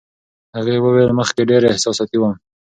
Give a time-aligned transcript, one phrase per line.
[0.57, 2.33] هغې وویل، مخکې ډېره احساساتي وم.